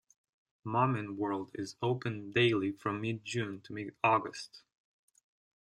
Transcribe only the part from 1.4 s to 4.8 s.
is open daily from mid-June to mid-August.